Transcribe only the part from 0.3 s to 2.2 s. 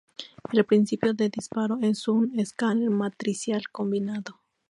El principio de disparo es